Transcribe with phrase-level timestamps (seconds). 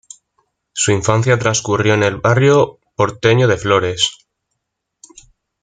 [0.73, 4.25] Su infancia transcurrió en el barrio porteño de Flores.